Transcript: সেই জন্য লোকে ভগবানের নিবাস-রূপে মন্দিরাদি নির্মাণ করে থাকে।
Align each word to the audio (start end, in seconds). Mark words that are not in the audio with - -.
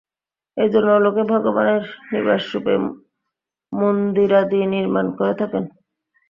সেই 0.57 0.69
জন্য 0.73 0.89
লোকে 1.05 1.23
ভগবানের 1.31 1.81
নিবাস-রূপে 2.11 2.73
মন্দিরাদি 3.73 4.59
নির্মাণ 4.73 5.05
করে 5.17 5.33
থাকে। 5.41 5.59